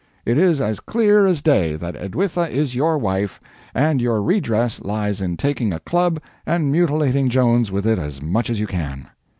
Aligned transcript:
It 0.25 0.39
is 0.39 0.59
as 0.59 0.79
clear 0.79 1.27
as 1.27 1.43
day 1.43 1.75
that 1.75 1.93
Edwitha 1.93 2.49
is 2.49 2.73
your 2.73 2.97
wife, 2.97 3.39
and 3.75 4.01
your 4.01 4.19
redress 4.23 4.79
lies 4.81 5.21
in 5.21 5.37
taking 5.37 5.71
a 5.71 5.79
club 5.79 6.19
and 6.43 6.71
mutilating 6.71 7.29
Jones 7.29 7.71
with 7.71 7.85
it 7.85 7.99
as 7.99 8.19
much 8.19 8.49
as 8.49 8.59
you 8.59 8.65
can. 8.65 9.09